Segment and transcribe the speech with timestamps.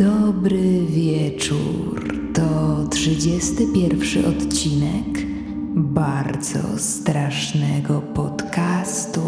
[0.00, 2.04] Dobry wieczór.
[2.34, 5.26] To 31 odcinek
[5.74, 9.20] bardzo strasznego podcastu.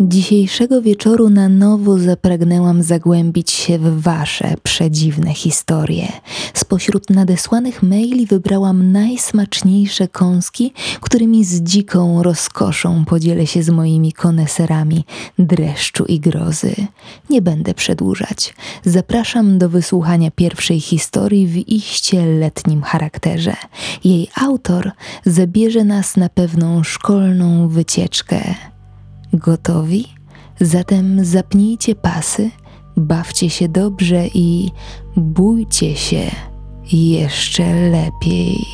[0.00, 6.08] Dzisiejszego wieczoru na nowo zapragnęłam zagłębić się w Wasze przedziwne historie.
[6.54, 15.04] Spośród nadesłanych maili wybrałam najsmaczniejsze kąski, którymi z dziką rozkoszą podzielę się z moimi koneserami
[15.38, 16.74] dreszczu i grozy.
[17.30, 18.54] Nie będę przedłużać.
[18.84, 23.56] Zapraszam do wysłuchania pierwszej historii w iście letnim charakterze.
[24.04, 24.90] Jej autor
[25.26, 28.73] zabierze nas na pewną szkolną wycieczkę.
[29.34, 30.04] Gotowi?
[30.60, 32.50] Zatem zapnijcie pasy,
[32.96, 34.70] bawcie się dobrze i
[35.16, 36.30] bójcie się
[36.92, 38.73] jeszcze lepiej.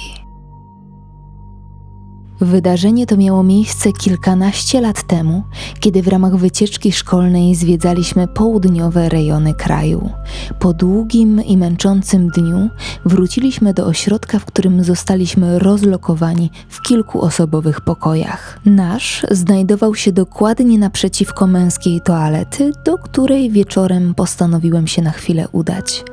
[2.40, 5.42] Wydarzenie to miało miejsce kilkanaście lat temu,
[5.80, 10.10] kiedy w ramach wycieczki szkolnej zwiedzaliśmy południowe rejony kraju.
[10.58, 12.68] Po długim i męczącym dniu
[13.04, 18.60] wróciliśmy do ośrodka, w którym zostaliśmy rozlokowani w kilkuosobowych pokojach.
[18.64, 26.04] Nasz znajdował się dokładnie naprzeciwko męskiej toalety, do której wieczorem postanowiłem się na chwilę udać.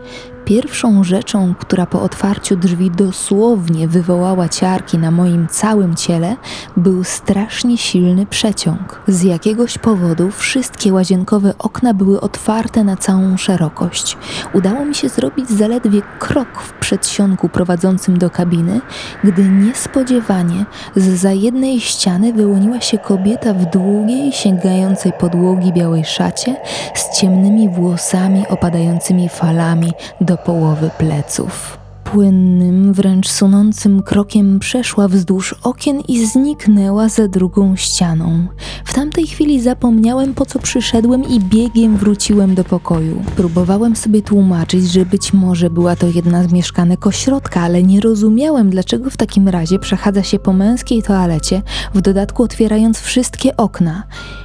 [0.48, 6.36] Pierwszą rzeczą, która po otwarciu drzwi dosłownie wywołała ciarki na moim całym ciele,
[6.78, 9.02] był strasznie silny przeciąg.
[9.08, 14.18] Z jakiegoś powodu wszystkie łazienkowe okna były otwarte na całą szerokość.
[14.54, 18.82] Udało mi się zrobić zaledwie krok w przedsionku prowadzącym do kabiny,
[19.24, 26.56] gdy niespodziewanie z za jednej ściany wyłoniła się kobieta w długiej, sięgającej podłogi białej szacie
[26.96, 31.78] z ciemnymi włosami opadającymi falami do połowy pleców.
[32.12, 38.48] Płynnym, wręcz sunącym krokiem przeszła wzdłuż okien i zniknęła za drugą ścianą.
[38.86, 43.22] W tamtej chwili zapomniałem, po co przyszedłem i biegiem wróciłem do pokoju.
[43.36, 48.70] Próbowałem sobie tłumaczyć, że być może była to jedna z mieszkanek ośrodka, ale nie rozumiałem,
[48.70, 51.62] dlaczego w takim razie przechadza się po męskiej toalecie,
[51.94, 54.04] w dodatku otwierając wszystkie okna.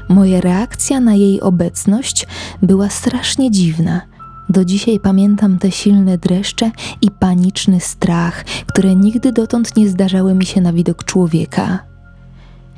[0.08, 2.26] Moja reakcja na jej obecność
[2.62, 4.11] była strasznie dziwna.
[4.48, 6.70] Do dzisiaj pamiętam te silne dreszcze
[7.00, 11.91] i paniczny strach, które nigdy dotąd nie zdarzały mi się na widok człowieka.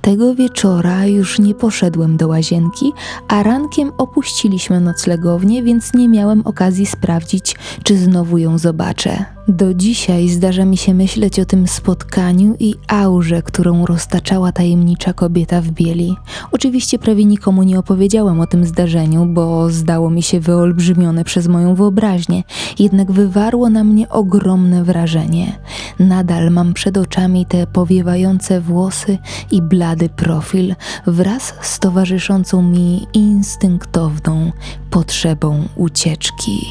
[0.04, 2.92] Tego wieczora już nie poszedłem do łazienki,
[3.28, 9.24] a rankiem opuściliśmy noclegownię, więc nie miałem okazji sprawdzić, czy znowu ją zobaczę.
[9.48, 15.60] Do dzisiaj zdarza mi się myśleć o tym spotkaniu i aurze, którą roztaczała tajemnicza kobieta
[15.60, 16.16] w bieli.
[16.52, 21.74] Oczywiście prawie nikomu nie opowiedziałem o tym zdarzeniu, bo zdało mi się wyolbrzymione przez moją
[21.74, 22.42] wyobraźnię,
[22.78, 25.58] jednak wywarło na mnie ogromne wrażenie.
[25.98, 29.18] Nadal mam przed oczami te powiewające włosy
[29.50, 30.74] i blady profil
[31.06, 34.52] wraz z towarzyszącą mi instynktowną
[34.90, 36.66] potrzebą ucieczki.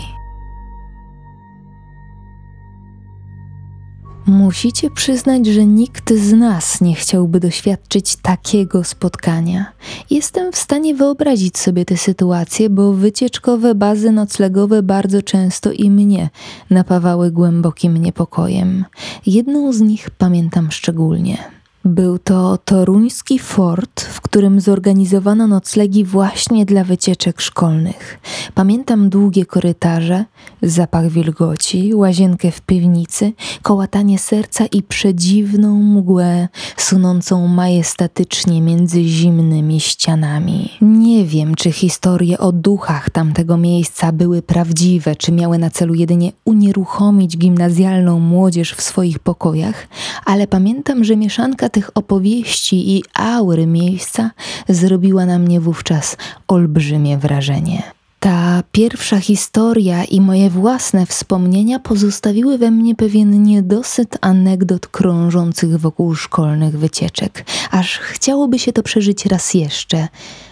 [4.26, 9.66] Musicie przyznać, że nikt z nas nie chciałby doświadczyć takiego spotkania.
[10.10, 16.30] Jestem w stanie wyobrazić sobie tę sytuację, bo wycieczkowe bazy noclegowe bardzo często i mnie
[16.70, 18.86] napawały głębokim niepokojem.
[19.26, 21.63] Jedną z nich pamiętam szczególnie.
[21.86, 28.20] Był to toruński fort, w którym zorganizowano noclegi właśnie dla wycieczek szkolnych.
[28.56, 30.26] Pamiętam długie korytarze,
[30.62, 40.70] zapach wilgoci, łazienkę w piwnicy, kołatanie serca i przedziwną mgłę sunącą majestatycznie między zimnymi ścianami.
[40.82, 46.32] Nie wiem, czy historie o duchach tamtego miejsca były prawdziwe, czy miały na celu jedynie
[46.46, 49.88] unieruchomić gimnazjalną młodzież w swoich pokojach,
[50.26, 54.32] ale pamiętam, że mieszanka tych opowieści i aury miejsca
[54.70, 56.18] zrobiła na mnie wówczas
[56.48, 57.93] olbrzymie wrażenie.
[58.24, 66.16] Ta pierwsza historia i moje własne wspomnienia pozostawiły we mnie pewien niedosyt anegdot krążących wokół
[66.16, 70.08] szkolnych wycieczek, aż chciałoby się to przeżyć raz jeszcze.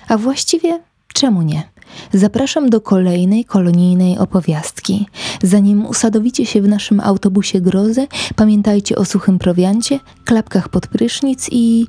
[0.08, 0.80] A właściwie
[1.14, 1.64] czemu nie?
[2.14, 5.08] Zapraszam do kolejnej kolonijnej opowiastki.
[5.44, 11.88] Zanim usadowicie się w naszym autobusie grozy, pamiętajcie o suchym prowiancie, klapkach pod prysznic i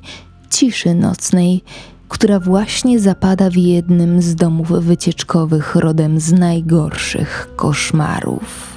[0.49, 1.63] ciszy nocnej,
[2.09, 8.72] która właśnie zapada w jednym z domów wycieczkowych rodem z najgorszych koszmarów.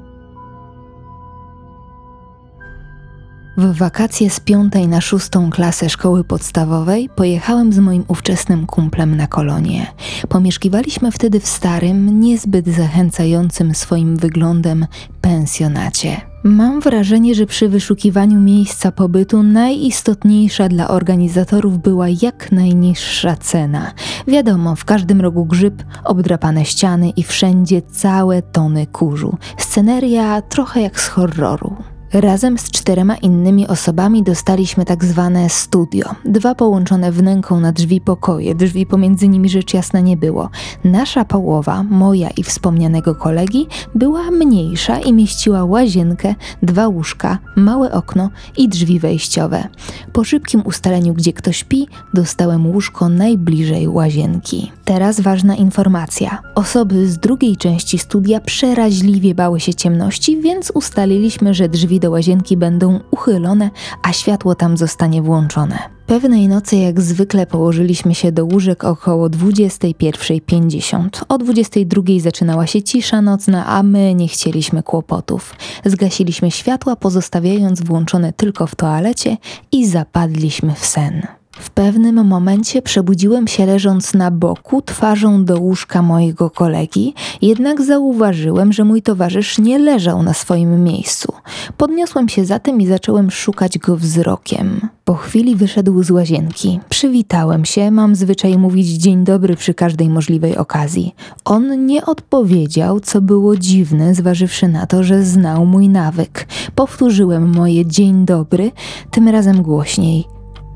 [3.58, 9.26] W wakacje z piątej na szóstą klasę szkoły podstawowej pojechałem z moim ówczesnym kumplem na
[9.26, 9.86] kolonie.
[10.28, 14.86] Pomieszkiwaliśmy wtedy w starym, niezbyt zachęcającym swoim wyglądem
[15.20, 16.20] pensjonacie.
[16.44, 23.92] Mam wrażenie, że przy wyszukiwaniu miejsca pobytu najistotniejsza dla organizatorów była jak najniższa cena.
[24.28, 29.36] Wiadomo, w każdym rogu grzyb, obdrapane ściany i wszędzie całe tony kurzu.
[29.58, 31.95] Sceneria trochę jak z horroru.
[32.20, 36.14] Razem z czterema innymi osobami dostaliśmy tak zwane studio.
[36.24, 40.50] Dwa połączone wnęką na drzwi pokoje, drzwi pomiędzy nimi rzecz jasna nie było.
[40.84, 48.30] Nasza połowa, moja i wspomnianego kolegi, była mniejsza i mieściła łazienkę, dwa łóżka, małe okno
[48.56, 49.68] i drzwi wejściowe.
[50.12, 54.72] Po szybkim ustaleniu, gdzie kto śpi, dostałem łóżko najbliżej łazienki.
[54.84, 56.42] Teraz ważna informacja.
[56.54, 62.56] Osoby z drugiej części studia przeraźliwie bały się ciemności, więc ustaliliśmy, że drzwi do łazienki
[62.56, 63.70] będą uchylone,
[64.02, 65.78] a światło tam zostanie włączone.
[66.06, 71.08] Pewnej nocy, jak zwykle, położyliśmy się do łóżek około 21.50.
[71.28, 75.54] O 22.00 zaczynała się cisza nocna, a my nie chcieliśmy kłopotów.
[75.84, 79.36] Zgasiliśmy światła, pozostawiając włączone tylko w toalecie
[79.72, 81.26] i zapadliśmy w sen.
[81.58, 88.72] W pewnym momencie przebudziłem się leżąc na boku, twarzą do łóżka mojego kolegi, jednak zauważyłem,
[88.72, 91.32] że mój towarzysz nie leżał na swoim miejscu.
[91.76, 94.88] Podniosłem się zatem i zacząłem szukać go wzrokiem.
[95.04, 96.80] Po chwili wyszedł z łazienki.
[96.88, 101.14] Przywitałem się, mam zwyczaj mówić dzień dobry przy każdej możliwej okazji.
[101.44, 106.46] On nie odpowiedział, co było dziwne, zważywszy na to, że znał mój nawyk.
[106.74, 108.72] Powtórzyłem moje dzień dobry,
[109.10, 110.24] tym razem głośniej.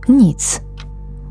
[0.09, 0.70] Nic.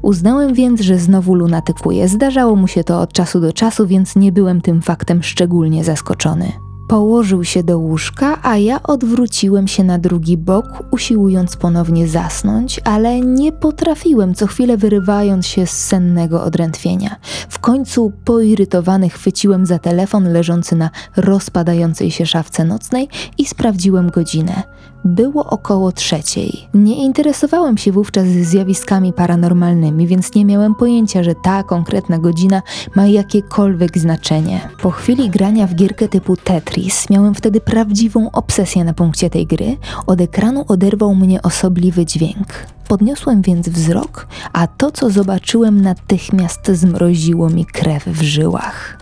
[0.01, 2.07] Uznałem więc, że znowu lunatykuje.
[2.07, 6.68] Zdarzało mu się to od czasu do czasu, więc nie byłem tym faktem szczególnie zaskoczony.
[6.89, 13.19] Położył się do łóżka, a ja odwróciłem się na drugi bok, usiłując ponownie zasnąć, ale
[13.19, 17.15] nie potrafiłem, co chwilę wyrywając się z sennego odrętwienia.
[17.49, 24.63] W końcu poirytowany chwyciłem za telefon leżący na rozpadającej się szafce nocnej i sprawdziłem godzinę.
[25.05, 26.67] Było około trzeciej.
[26.73, 32.61] Nie interesowałem się wówczas zjawiskami paranormalnymi, więc nie miałem pojęcia, że ta konkretna godzina
[32.95, 34.69] ma jakiekolwiek znaczenie.
[34.81, 36.78] Po chwili grania w gierkę typu Tetris
[37.09, 39.77] miałem wtedy prawdziwą obsesję na punkcie tej gry.
[40.07, 42.47] Od ekranu oderwał mnie osobliwy dźwięk.
[42.87, 48.97] Podniosłem więc wzrok, a to, co zobaczyłem, natychmiast zmroziło mi krew w żyłach.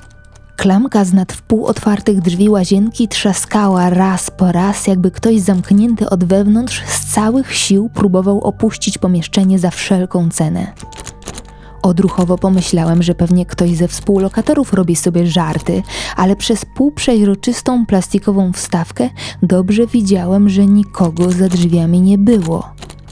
[0.57, 6.23] Klamka z nad wpół otwartych drzwi łazienki trzaskała raz po raz, jakby ktoś zamknięty od
[6.23, 10.73] wewnątrz z całych sił próbował opuścić pomieszczenie za wszelką cenę.
[11.87, 15.83] Odruchowo pomyślałem, że pewnie ktoś ze współlokatorów robi sobie żarty,
[16.15, 19.09] ale przez półprzeźroczystą plastikową wstawkę
[19.43, 22.69] dobrze widziałem, że nikogo za drzwiami nie było.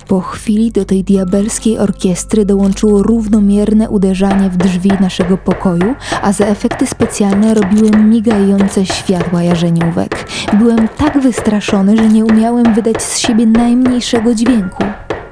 [0.07, 6.45] Po chwili do tej diabelskiej orkiestry dołączyło równomierne uderzanie w drzwi naszego pokoju, a za
[6.45, 10.27] efekty specjalne robiłem migające światła jarzeniówek.
[10.59, 14.83] Byłem tak wystraszony, że nie umiałem wydać z siebie najmniejszego dźwięku.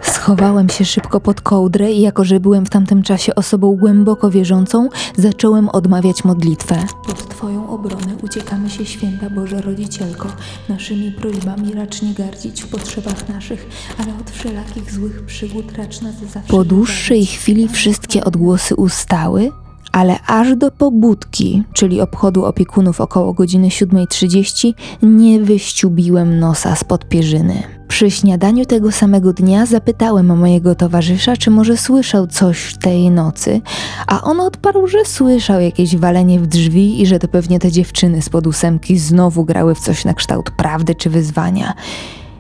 [0.04, 4.90] Schowałem się szybko pod kołdrę i jako, że byłem w tamtym czasie osobą głęboko wierzącą,
[5.18, 6.76] zacząłem odmawiać modlitwę.
[7.08, 10.28] Pod Twoją obronę uciekamy się, święta Boże Rodzicielko.
[10.70, 13.68] Naszymi prośbami racz nie gardzić w potrzebach naszych,
[13.98, 16.50] ale od wszelakich złych przygód racz nas zawsze...
[16.50, 19.52] Po dłuższej chwili wszystkie odgłosy ustały,
[19.92, 27.83] ale aż do pobudki, czyli obchodu opiekunów około godziny 7.30, nie wyściubiłem nosa spod pierzyny.
[27.94, 33.62] Przy śniadaniu tego samego dnia zapytałem mojego towarzysza, czy może słyszał coś tej nocy,
[34.08, 38.22] a on odparł, że słyszał jakieś walenie w drzwi i że to pewnie te dziewczyny
[38.22, 41.74] z ósemki znowu grały w coś na kształt prawdy czy wyzwania.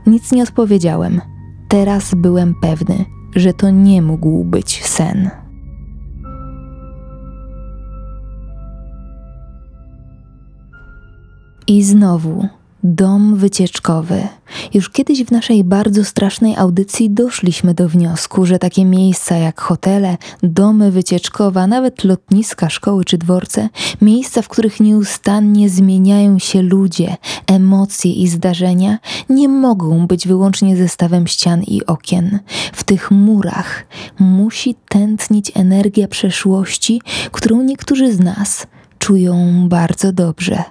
[0.07, 1.21] Nic nie odpowiedziałem.
[1.67, 3.05] Teraz byłem pewny,
[3.35, 5.29] że to nie mógł być sen.
[11.67, 12.47] I znowu
[12.85, 14.27] Dom wycieczkowy.
[14.73, 20.17] Już kiedyś w naszej bardzo strasznej audycji doszliśmy do wniosku, że takie miejsca jak hotele,
[20.43, 23.69] domy wycieczkowe, a nawet lotniska, szkoły czy dworce,
[24.01, 28.97] miejsca, w których nieustannie zmieniają się ludzie, emocje i zdarzenia,
[29.29, 32.39] nie mogą być wyłącznie zestawem ścian i okien.
[32.73, 33.85] W tych murach
[34.19, 38.67] musi tętnić energia przeszłości, którą niektórzy z nas
[38.99, 40.63] czują bardzo dobrze,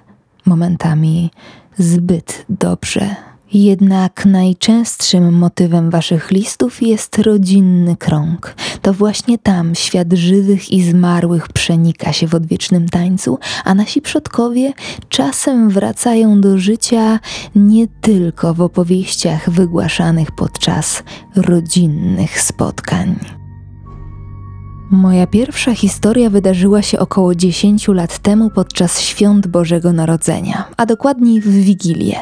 [0.45, 1.31] momentami
[1.77, 3.15] zbyt dobrze.
[3.53, 8.55] Jednak najczęstszym motywem waszych listów jest rodzinny krąg.
[8.81, 14.73] To właśnie tam świat żywych i zmarłych przenika się w odwiecznym tańcu, a nasi przodkowie
[15.09, 17.19] czasem wracają do życia
[17.55, 21.03] nie tylko w opowieściach wygłaszanych podczas
[21.35, 23.42] rodzinnych spotkań.
[24.93, 31.41] Moja pierwsza historia wydarzyła się około 10 lat temu podczas świąt Bożego Narodzenia, a dokładniej
[31.41, 32.15] w Wigilię.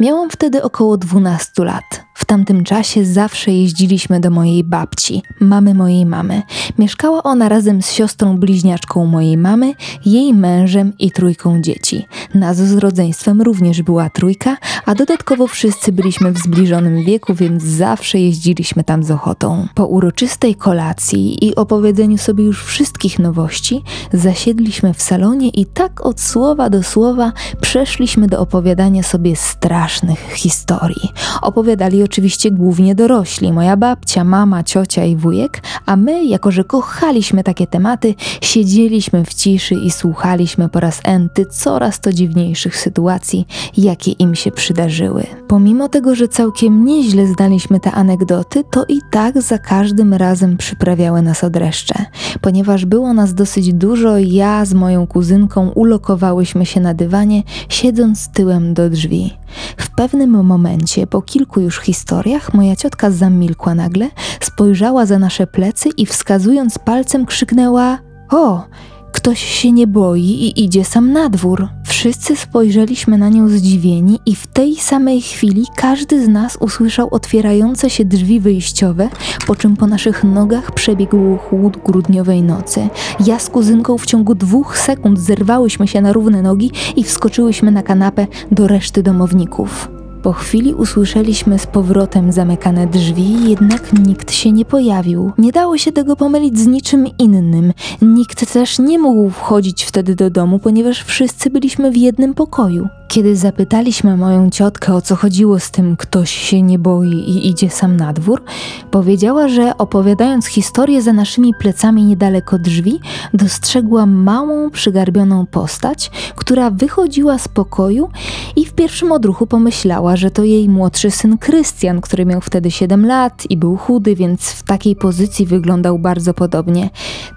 [0.00, 2.07] Miałam wtedy około 12 lat.
[2.28, 6.42] Tamtym czasie zawsze jeździliśmy do mojej babci, mamy mojej mamy.
[6.78, 9.74] Mieszkała ona razem z siostrą bliźniaczką mojej mamy,
[10.06, 12.06] jej mężem i trójką dzieci.
[12.34, 14.56] Nas z rodzeństwem również była trójka,
[14.86, 19.68] a dodatkowo wszyscy byliśmy w zbliżonym wieku, więc zawsze jeździliśmy tam z ochotą.
[19.74, 23.82] Po uroczystej kolacji i opowiedzeniu sobie już wszystkich nowości,
[24.12, 31.12] zasiedliśmy w salonie i tak od słowa do słowa przeszliśmy do opowiadania sobie strasznych historii.
[31.42, 32.17] Opowiadali oczywiście
[32.50, 38.14] głównie dorośli, moja babcia, mama, ciocia i wujek, a my, jako że kochaliśmy takie tematy,
[38.40, 43.46] siedzieliśmy w ciszy i słuchaliśmy po raz enty coraz to dziwniejszych sytuacji,
[43.76, 45.26] jakie im się przydarzyły.
[45.48, 51.22] Pomimo tego, że całkiem nieźle znaliśmy te anegdoty, to i tak za każdym razem przyprawiały
[51.22, 51.94] nas odreszcze.
[52.40, 58.74] Ponieważ było nas dosyć dużo, ja z moją kuzynką ulokowałyśmy się na dywanie, siedząc tyłem
[58.74, 59.32] do drzwi.
[59.76, 64.08] W pewnym momencie, po kilku już historiach, moja ciotka zamilkła nagle,
[64.40, 67.98] spojrzała za nasze plecy i wskazując palcem krzyknęła:
[68.30, 68.64] O!
[69.12, 71.68] Ktoś się nie boi i idzie sam na dwór.
[71.86, 77.90] Wszyscy spojrzeliśmy na nią zdziwieni, i w tej samej chwili każdy z nas usłyszał otwierające
[77.90, 79.08] się drzwi wyjściowe,
[79.46, 82.88] po czym po naszych nogach przebiegł chłód grudniowej nocy.
[83.26, 87.82] Ja z kuzynką w ciągu dwóch sekund zerwałyśmy się na równe nogi i wskoczyłyśmy na
[87.82, 89.97] kanapę do reszty domowników.
[90.22, 95.32] Po chwili usłyszeliśmy z powrotem zamykane drzwi, jednak nikt się nie pojawił.
[95.38, 97.72] Nie dało się tego pomylić z niczym innym.
[98.02, 102.88] Nikt też nie mógł wchodzić wtedy do domu, ponieważ wszyscy byliśmy w jednym pokoju.
[103.08, 107.70] Kiedy zapytaliśmy moją ciotkę o co chodziło z tym, ktoś się nie boi i idzie
[107.70, 108.42] sam na dwór,
[108.90, 113.00] powiedziała, że opowiadając historię za naszymi plecami niedaleko drzwi,
[113.34, 118.10] dostrzegła małą, przygarbioną postać, która wychodziła z pokoju
[118.56, 123.06] i w pierwszym odruchu pomyślała, że to jej młodszy syn Krystian, który miał wtedy 7
[123.06, 126.90] lat i był chudy, więc w takiej pozycji wyglądał bardzo podobnie.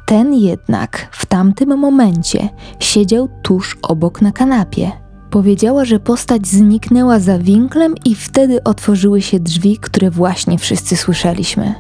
[0.06, 2.50] Ten jednak w tamtym momencie
[2.80, 5.01] siedział tuż obok na kanapie.
[5.32, 11.74] Powiedziała, że postać zniknęła za winklem i wtedy otworzyły się drzwi, które właśnie wszyscy słyszeliśmy.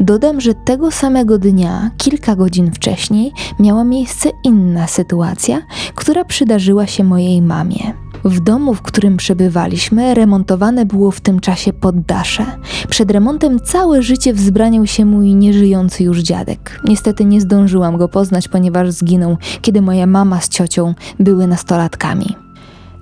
[0.00, 5.62] Dodam, że tego samego dnia, kilka godzin wcześniej, miała miejsce inna sytuacja,
[5.94, 7.92] która przydarzyła się mojej mamie.
[8.24, 12.46] W domu, w którym przebywaliśmy, remontowane było w tym czasie poddasze.
[12.88, 16.80] Przed remontem całe życie wzbraniał się mój nieżyjący już dziadek.
[16.84, 22.47] Niestety nie zdążyłam go poznać, ponieważ zginął, kiedy moja mama z ciocią były nastolatkami.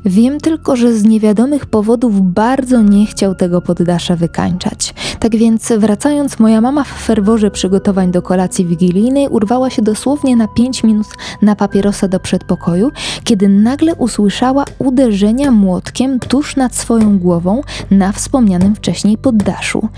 [0.07, 4.95] Wiem tylko, że z niewiadomych powodów bardzo nie chciał tego poddasza wykańczać.
[5.21, 10.49] Tak więc, wracając, moja mama w ferworze przygotowań do kolacji wigilijnej urwała się dosłownie na
[10.49, 11.07] 5 minut
[11.43, 12.91] na papierosa do przedpokoju,
[13.25, 17.61] kiedy nagle usłyszała uderzenia młotkiem tuż nad swoją głową
[17.91, 19.89] na wspomnianym wcześniej poddaszu.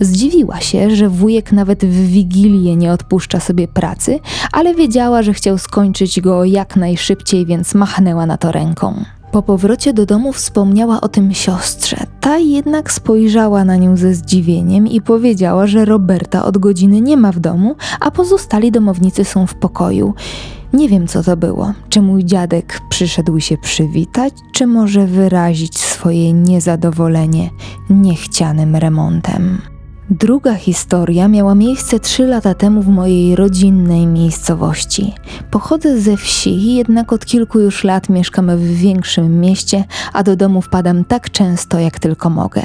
[0.00, 4.20] Zdziwiła się, że wujek nawet w wigilię nie odpuszcza sobie pracy,
[4.52, 9.04] ale wiedziała, że chciał skończyć go jak najszybciej, więc machnęła na to ręką.
[9.34, 11.96] Po powrocie do domu wspomniała o tym siostrze.
[12.20, 17.32] Ta jednak spojrzała na nią ze zdziwieniem i powiedziała, że Roberta od godziny nie ma
[17.32, 20.14] w domu, a pozostali domownicy są w pokoju.
[20.72, 21.72] Nie wiem, co to było.
[21.88, 27.50] Czy mój dziadek przyszedł się przywitać, czy może wyrazić swoje niezadowolenie
[27.90, 29.73] niechcianym remontem.
[30.10, 35.14] Druga historia miała miejsce trzy lata temu w mojej rodzinnej miejscowości.
[35.50, 40.62] Pochodzę ze wsi, jednak od kilku już lat mieszkam w większym mieście, a do domu
[40.62, 42.62] wpadam tak często, jak tylko mogę.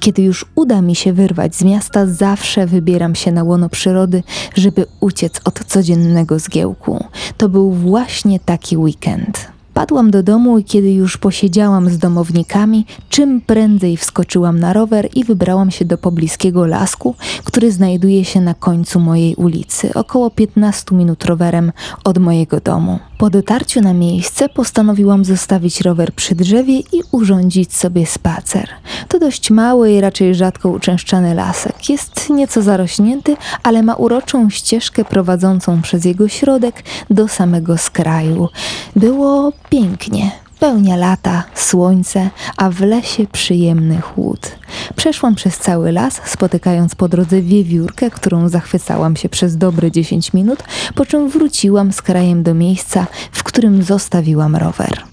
[0.00, 4.22] Kiedy już uda mi się wyrwać z miasta, zawsze wybieram się na łono przyrody,
[4.56, 7.04] żeby uciec od codziennego zgiełku.
[7.36, 9.51] To był właśnie taki weekend.
[9.74, 15.24] Padłam do domu i kiedy już posiedziałam z domownikami, czym prędzej wskoczyłam na rower i
[15.24, 17.14] wybrałam się do pobliskiego lasku,
[17.44, 21.72] który znajduje się na końcu mojej ulicy, około 15 minut rowerem
[22.04, 22.98] od mojego domu.
[23.22, 28.68] Po dotarciu na miejsce postanowiłam zostawić rower przy drzewie i urządzić sobie spacer.
[29.08, 31.88] To dość mały i raczej rzadko uczęszczany lasek.
[31.88, 38.48] Jest nieco zarośnięty, ale ma uroczą ścieżkę prowadzącą przez jego środek do samego skraju.
[38.96, 40.41] Było pięknie.
[40.62, 44.50] Spełnia lata, słońce, a w lesie przyjemny chłód.
[44.96, 50.58] Przeszłam przez cały las, spotykając po drodze wiewiórkę, którą zachwycałam się przez dobre 10 minut,
[50.94, 55.11] po czym wróciłam z krajem do miejsca, w którym zostawiłam rower.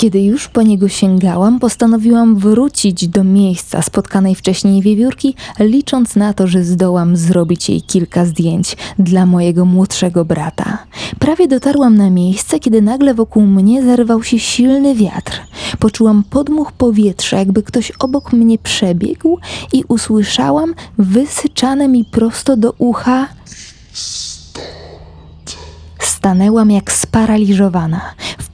[0.00, 6.46] Kiedy już po niego sięgałam, postanowiłam wrócić do miejsca spotkanej wcześniej wiewiórki, licząc na to,
[6.46, 10.78] że zdołam zrobić jej kilka zdjęć dla mojego młodszego brata.
[11.18, 15.40] Prawie dotarłam na miejsce, kiedy nagle wokół mnie zerwał się silny wiatr.
[15.78, 19.38] Poczułam podmuch powietrza, jakby ktoś obok mnie przebiegł
[19.72, 23.28] i usłyszałam wysyczane mi prosto do ucha
[26.20, 28.00] Stanęłam jak sparaliżowana.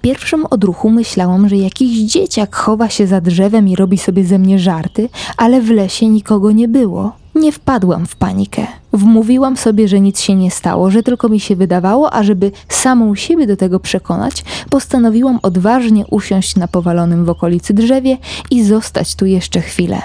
[0.06, 4.58] Pierwszym odruchu myślałam, że jakiś dzieciak chowa się za drzewem i robi sobie ze mnie
[4.58, 7.12] żarty, ale w lesie nikogo nie było.
[7.34, 8.66] Nie wpadłam w panikę.
[8.92, 13.14] Wmówiłam sobie, że nic się nie stało, że tylko mi się wydawało, a żeby samą
[13.14, 18.18] siebie do tego przekonać, postanowiłam odważnie usiąść na powalonym w okolicy drzewie
[18.50, 20.02] i zostać tu jeszcze chwilę.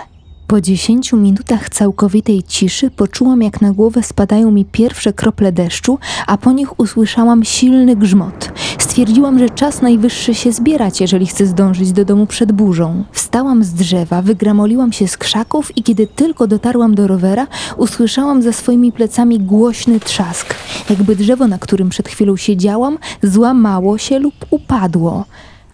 [0.51, 6.37] Po dziesięciu minutach całkowitej ciszy poczułam, jak na głowę spadają mi pierwsze krople deszczu, a
[6.37, 8.51] po nich usłyszałam silny grzmot.
[8.91, 13.03] Stwierdziłam, że czas najwyższy się zbierać, jeżeli chcę zdążyć do domu przed burzą.
[13.11, 18.53] Wstałam z drzewa, wygramoliłam się z krzaków i kiedy tylko dotarłam do rowera, usłyszałam za
[18.53, 20.55] swoimi plecami głośny trzask,
[20.89, 25.25] jakby drzewo, na którym przed chwilą siedziałam, złamało się lub upadło.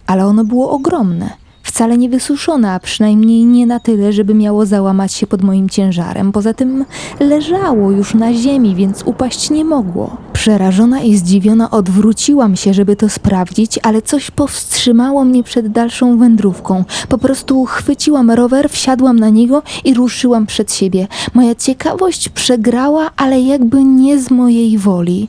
[0.06, 5.12] Ale ono było ogromne wcale nie wysuszone, a przynajmniej nie na tyle, żeby miało załamać
[5.12, 6.32] się pod moim ciężarem.
[6.32, 6.84] Poza tym
[7.20, 10.16] leżało już na ziemi, więc upaść nie mogło.
[10.32, 16.84] Przerażona i zdziwiona odwróciłam się, żeby to sprawdzić, ale coś powstrzymało mnie przed dalszą wędrówką.
[17.08, 21.06] Po prostu chwyciłam rower, wsiadłam na niego i ruszyłam przed siebie.
[21.34, 25.28] Moja ciekawość przegrała, ale jakby nie z mojej woli.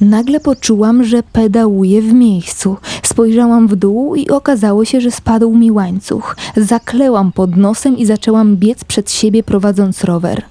[0.00, 2.76] Nagle poczułam, że pedałuję w miejscu.
[3.18, 6.36] Spojrzałam w dół i okazało się, że spadł mi łańcuch.
[6.56, 10.42] Zaklełam pod nosem i zaczęłam biec przed siebie prowadząc rower.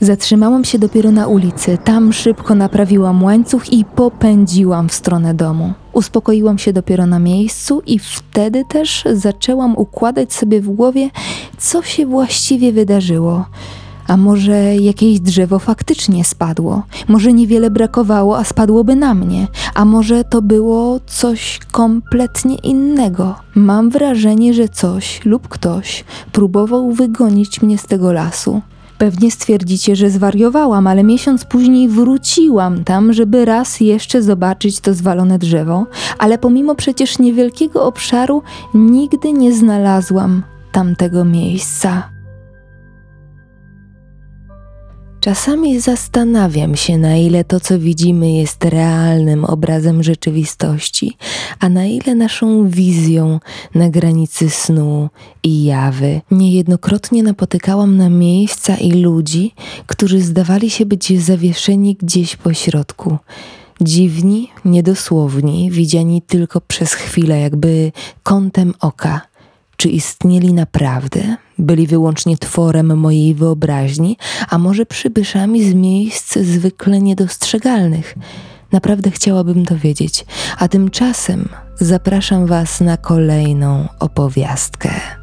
[0.00, 1.78] Zatrzymałam się dopiero na ulicy.
[1.84, 5.72] Tam szybko naprawiłam łańcuch i popędziłam w stronę domu.
[5.92, 11.10] Uspokoiłam się dopiero na miejscu i wtedy też zaczęłam układać sobie w głowie,
[11.58, 13.44] co się właściwie wydarzyło.
[14.06, 16.82] A może jakieś drzewo faktycznie spadło?
[17.08, 19.46] Może niewiele brakowało, a spadłoby na mnie?
[19.74, 23.34] A może to było coś kompletnie innego?
[23.54, 28.60] Mam wrażenie, że coś lub ktoś próbował wygonić mnie z tego lasu.
[28.98, 35.38] Pewnie stwierdzicie, że zwariowałam, ale miesiąc później wróciłam tam, żeby raz jeszcze zobaczyć to zwalone
[35.38, 35.86] drzewo,
[36.18, 38.42] ale pomimo przecież niewielkiego obszaru
[38.74, 40.42] nigdy nie znalazłam
[40.72, 42.11] tamtego miejsca.
[45.22, 51.16] Czasami zastanawiam się, na ile to, co widzimy, jest realnym obrazem rzeczywistości,
[51.60, 53.40] a na ile naszą wizją
[53.74, 55.08] na granicy snu
[55.42, 56.20] i jawy.
[56.30, 59.54] Niejednokrotnie napotykałam na miejsca i ludzi,
[59.86, 63.18] którzy zdawali się być zawieszeni gdzieś po środku.
[63.80, 69.20] Dziwni, niedosłowni, widziani tylko przez chwilę, jakby kątem oka.
[69.76, 71.36] Czy istnieli naprawdę?
[71.62, 74.16] Byli wyłącznie tworem mojej wyobraźni,
[74.50, 78.14] a może przybyszami z miejsc zwykle niedostrzegalnych.
[78.72, 80.24] Naprawdę chciałabym to wiedzieć,
[80.58, 81.48] a tymczasem
[81.80, 85.21] zapraszam Was na kolejną opowiastkę.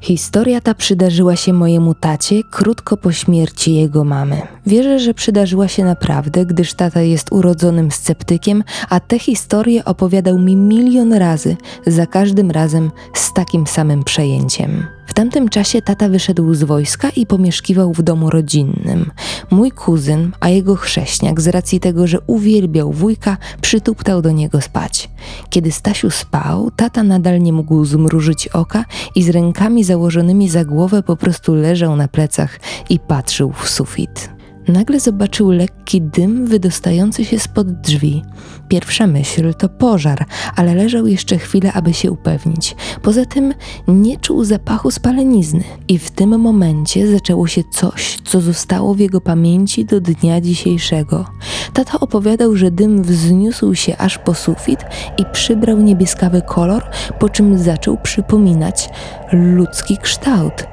[0.00, 4.42] Historia ta przydarzyła się mojemu tacie krótko po śmierci jego mamy.
[4.66, 10.56] Wierzę, że przydarzyła się naprawdę, gdyż tata jest urodzonym sceptykiem, a te historie opowiadał mi
[10.56, 14.99] milion razy, za każdym razem z takim samym przejęciem.
[15.10, 19.10] W tamtym czasie tata wyszedł z wojska i pomieszkiwał w domu rodzinnym.
[19.50, 25.10] Mój kuzyn, a jego chrześniak, z racji tego, że uwielbiał wujka, przytuptał do niego spać.
[25.50, 31.02] Kiedy Stasiu spał, tata nadal nie mógł zmrużyć oka i z rękami założonymi za głowę
[31.02, 34.39] po prostu leżał na plecach i patrzył w sufit.
[34.72, 38.22] Nagle zobaczył lekki dym wydostający się spod drzwi.
[38.68, 42.76] Pierwsza myśl to pożar, ale leżał jeszcze chwilę, aby się upewnić.
[43.02, 43.54] Poza tym
[43.88, 49.20] nie czuł zapachu spalenizny i w tym momencie zaczęło się coś, co zostało w jego
[49.20, 51.24] pamięci do dnia dzisiejszego.
[51.72, 54.80] Tata opowiadał, że dym wzniósł się aż po sufit
[55.18, 56.82] i przybrał niebieskawy kolor,
[57.18, 58.88] po czym zaczął przypominać
[59.32, 60.66] ludzki kształt–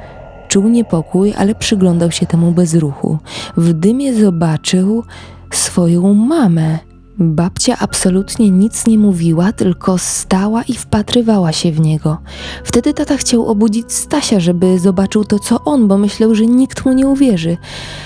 [0.47, 3.17] Czuł niepokój, ale przyglądał się temu bez ruchu.
[3.57, 5.03] W dymie zobaczył
[5.51, 6.79] swoją mamę.
[7.19, 12.17] Babcia absolutnie nic nie mówiła, tylko stała i wpatrywała się w niego.
[12.63, 16.93] Wtedy tata chciał obudzić Stasia, żeby zobaczył to, co on, bo myślał, że nikt mu
[16.93, 17.57] nie uwierzy,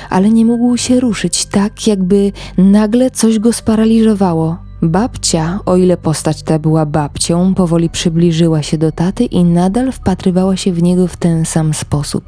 [0.09, 4.70] ale nie mógł się ruszyć, tak jakby nagle coś go sparaliżowało.
[4.83, 10.57] Babcia, o ile postać ta była babcią, powoli przybliżyła się do taty i nadal wpatrywała
[10.57, 12.23] się w niego w ten sam sposób.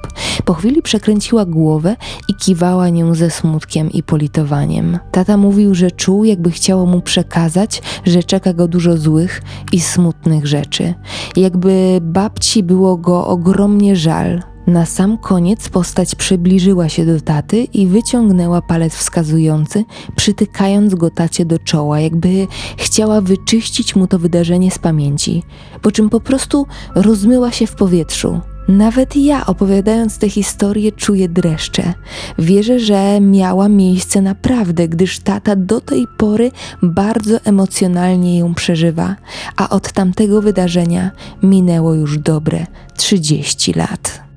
[0.46, 1.96] Po chwili przekręciła głowę
[2.30, 5.00] i kiwała nią ze smutkiem i politowaniem.
[5.12, 10.48] Tata mówił, że czuł, jakby chciało mu przekazać, że czeka go dużo złych i smutnych
[10.48, 10.94] rzeczy.
[11.36, 17.88] Jakby babci było go ogromnie żal, na sam koniec postać przybliżyła się do taty i
[17.88, 22.48] wyciągnęła palec wskazujący, przytykając go tacie do czoła, jakby
[22.78, 25.44] chciała wyczyścić mu to wydarzenie z pamięci,
[25.82, 28.42] po czym po prostu rozmyła się w powietrzu.
[28.68, 31.94] Nawet ja, opowiadając tę historię, czuję dreszcze.
[32.40, 36.52] Wierzę, że miała miejsce naprawdę, gdyż tata do tej pory
[36.84, 39.16] bardzo emocjonalnie ją przeżywa,
[39.56, 41.12] a od tamtego wydarzenia
[41.44, 42.66] minęło już dobre
[42.98, 44.33] 30 lat.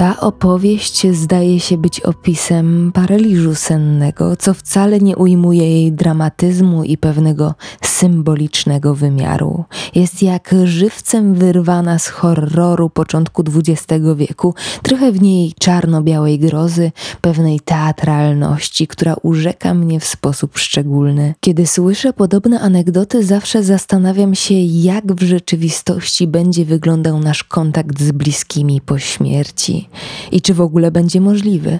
[0.00, 6.98] Ta opowieść zdaje się być opisem paraliżu sennego, co wcale nie ujmuje jej dramatyzmu i
[6.98, 9.64] pewnego symbolicznego wymiaru.
[9.94, 17.60] Jest jak żywcem wyrwana z horroru początku XX wieku, trochę w niej czarno-białej grozy, pewnej
[17.60, 21.34] teatralności, która urzeka mnie w sposób szczególny.
[21.40, 28.12] Kiedy słyszę podobne anegdoty, zawsze zastanawiam się, jak w rzeczywistości będzie wyglądał nasz kontakt z
[28.12, 29.89] bliskimi po śmierci
[30.32, 31.78] i czy w ogóle będzie możliwy.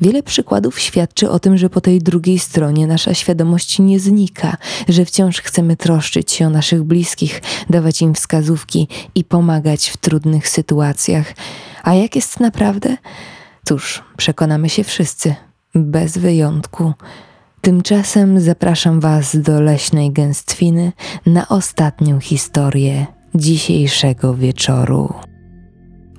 [0.00, 4.56] Wiele przykładów świadczy o tym, że po tej drugiej stronie nasza świadomość nie znika,
[4.88, 10.48] że wciąż chcemy troszczyć się o naszych bliskich, dawać im wskazówki i pomagać w trudnych
[10.48, 11.34] sytuacjach.
[11.82, 12.96] A jak jest naprawdę?
[13.64, 15.34] Cóż, przekonamy się wszyscy,
[15.74, 16.92] bez wyjątku.
[17.60, 20.92] Tymczasem zapraszam Was do leśnej gęstwiny
[21.26, 25.14] na ostatnią historię dzisiejszego wieczoru.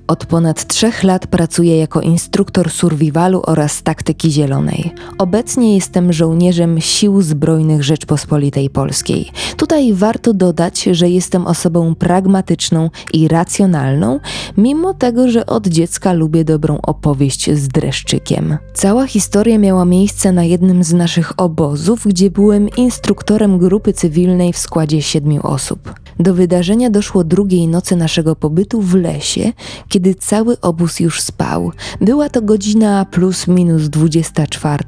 [0.07, 4.91] Od ponad trzech lat pracuję jako instruktor survivalu oraz taktyki zielonej.
[5.17, 9.31] Obecnie jestem żołnierzem Sił Zbrojnych Rzeczpospolitej Polskiej.
[9.57, 14.19] Tutaj warto dodać, że jestem osobą pragmatyczną i racjonalną,
[14.57, 18.57] mimo tego, że od dziecka lubię dobrą opowieść z dreszczykiem.
[18.73, 24.57] Cała historia miała miejsce na jednym z naszych obozów, gdzie byłem instruktorem grupy cywilnej w
[24.57, 25.93] składzie siedmiu osób.
[26.19, 29.51] Do wydarzenia doszło drugiej nocy naszego pobytu w lesie,
[29.89, 31.71] kiedy cały obóz już spał.
[32.01, 34.83] Była to godzina plus minus 24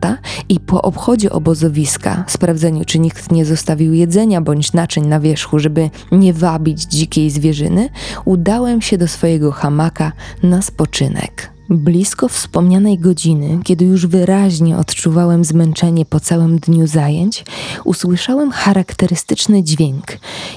[0.50, 5.90] i po obchodzie obozowiska, sprawdzeniu czy nikt nie zostawił jedzenia bądź naczyń na wierzchu, żeby
[6.12, 7.90] nie wabić dzikiej zwierzyny,
[8.26, 10.12] udałem się do swojego hamaka
[10.44, 11.59] na spoczynek.
[11.70, 17.46] Blisko wspomnianej godziny, kiedy już wyraźnie odczuwałem zmęczenie po całym dniu zajęć,
[17.86, 20.06] usłyszałem charakterystyczny dźwięk,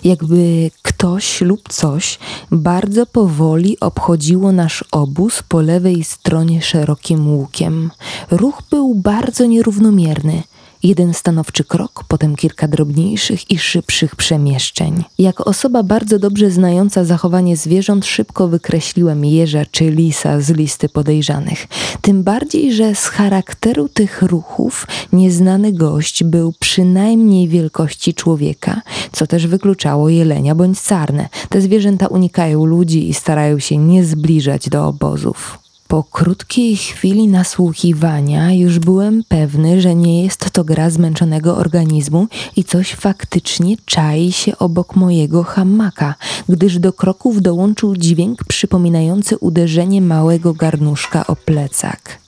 [0.04, 2.18] jakby ktoś lub coś
[2.50, 7.90] bardzo powoli obchodziło nasz obóz po lewej stronie szerokim łukiem.
[8.30, 10.42] Ruch był bardzo nierównomierny.
[10.82, 15.04] Jeden stanowczy krok, potem kilka drobniejszych i szybszych przemieszczeń.
[15.18, 21.66] Jako osoba bardzo dobrze znająca zachowanie zwierząt, szybko wykreśliłem jeża czy lisa z listy podejrzanych.
[22.00, 29.46] Tym bardziej, że z charakteru tych ruchów nieznany gość był przynajmniej wielkości człowieka, co też
[29.46, 31.28] wykluczało jelenia bądź sarnę.
[31.48, 35.61] Te zwierzęta unikają ludzi i starają się nie zbliżać do obozów.
[35.92, 42.64] Po krótkiej chwili nasłuchiwania już byłem pewny, że nie jest to gra zmęczonego organizmu i
[42.64, 46.14] coś faktycznie czai się obok mojego hamaka,
[46.48, 52.21] gdyż do kroków dołączył dźwięk przypominający uderzenie małego garnuszka o plecak.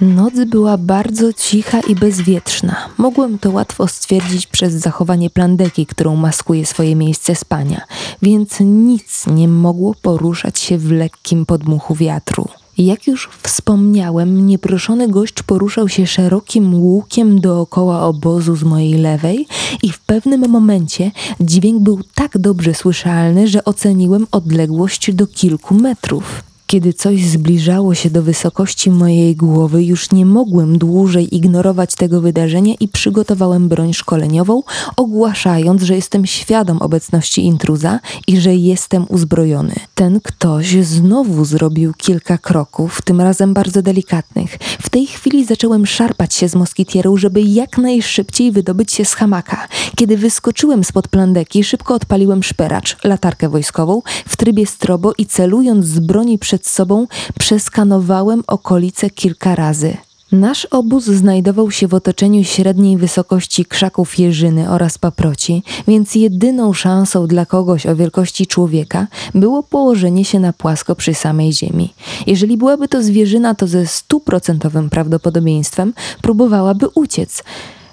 [0.00, 2.76] Noc była bardzo cicha i bezwietrzna.
[2.98, 7.80] Mogłem to łatwo stwierdzić przez zachowanie plandeki, którą maskuje swoje miejsce spania,
[8.22, 12.48] więc nic nie mogło poruszać się w lekkim podmuchu wiatru.
[12.78, 19.46] Jak już wspomniałem, nieproszony gość poruszał się szerokim łukiem dookoła obozu z mojej lewej
[19.82, 26.53] i w pewnym momencie dźwięk był tak dobrze słyszalny, że oceniłem odległość do kilku metrów.
[26.74, 32.74] Kiedy coś zbliżało się do wysokości mojej głowy, już nie mogłem dłużej ignorować tego wydarzenia
[32.80, 34.62] i przygotowałem broń szkoleniową,
[34.96, 39.74] ogłaszając, że jestem świadom obecności intruza i że jestem uzbrojony.
[39.94, 44.58] Ten ktoś znowu zrobił kilka kroków, tym razem bardzo delikatnych.
[44.82, 49.68] W tej chwili zacząłem szarpać się z moskitierą, żeby jak najszybciej wydobyć się z hamaka.
[49.96, 55.98] Kiedy wyskoczyłem spod plandeki, szybko odpaliłem szperacz, latarkę wojskową, w trybie strobo i celując z
[55.98, 57.06] broni przed przed sobą
[57.38, 59.96] przeskanowałem okolice kilka razy.
[60.32, 67.26] Nasz obóz znajdował się w otoczeniu średniej wysokości krzaków jeżyny oraz paproci, więc jedyną szansą
[67.26, 71.94] dla kogoś o wielkości człowieka było położenie się na płasko przy samej ziemi.
[72.26, 77.44] Jeżeli byłaby to zwierzyna, to ze stuprocentowym prawdopodobieństwem próbowałaby uciec.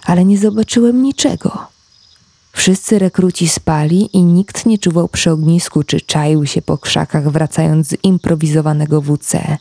[0.05, 1.70] ale nie zobaczyłem niczego.
[2.51, 7.87] Wszyscy rekruci spali i nikt nie czuwał przy ognisku czy czaił się po krzakach, wracając
[7.87, 9.57] z improwizowanego WC.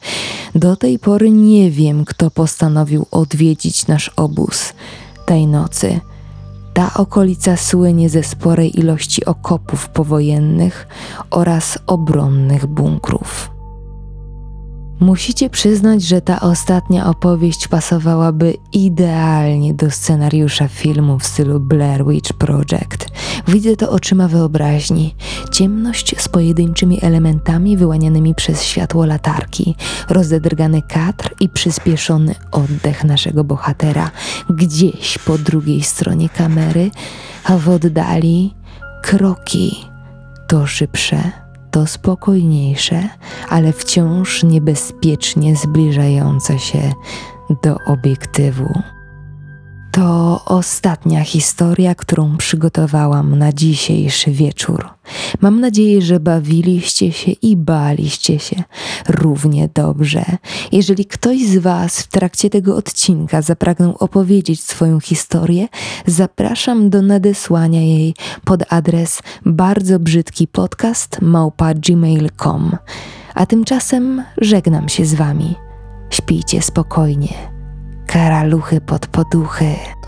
[0.54, 4.72] Do tej pory nie wiem, kto postanowił odwiedzić nasz obóz
[5.26, 6.00] tej nocy.
[6.74, 10.86] Ta okolica słynie ze sporej ilości okopów powojennych
[11.30, 13.59] oraz obronnych bunkrów.
[15.00, 22.32] Musicie przyznać, że ta ostatnia opowieść pasowałaby idealnie do scenariusza filmu w stylu Blair Witch
[22.32, 23.06] Project.
[23.48, 25.14] Widzę to oczyma wyobraźni.
[25.52, 29.76] Ciemność z pojedynczymi elementami wyłanianymi przez światło latarki,
[30.08, 34.10] rozedrgany kadr i przyspieszony oddech naszego bohatera
[34.50, 36.90] gdzieś po drugiej stronie kamery,
[37.44, 38.54] a w oddali
[39.02, 39.84] kroki
[40.48, 43.08] to szybsze to spokojniejsze,
[43.48, 46.92] ale wciąż niebezpiecznie zbliżające się
[47.62, 48.82] do obiektywu.
[49.92, 54.88] To ostatnia historia, którą przygotowałam na dzisiejszy wieczór.
[55.40, 58.62] Mam nadzieję, że bawiliście się i baliście się
[59.08, 60.24] równie dobrze.
[60.72, 65.68] Jeżeli ktoś z Was w trakcie tego odcinka zapragnął opowiedzieć swoją historię,
[66.06, 72.76] zapraszam do nadesłania jej pod adres bardzo brzydki podcast małpa.gmail.com.
[73.34, 75.54] A tymczasem żegnam się z Wami.
[76.10, 77.59] Śpijcie spokojnie.
[78.10, 79.99] Karaluchy pod poduchy.